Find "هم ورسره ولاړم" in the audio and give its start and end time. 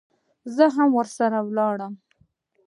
0.75-1.93